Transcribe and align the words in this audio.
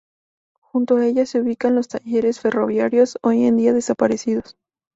Junto 0.61 0.95
a 0.97 1.05
ella 1.05 1.27
se 1.27 1.39
ubicaban 1.41 1.75
los 1.75 1.87
talleres 1.87 2.39
ferroviarios, 2.39 3.19
hoy 3.21 3.45
en 3.45 3.57
día 3.57 3.71
desaparecidos. 3.71 4.57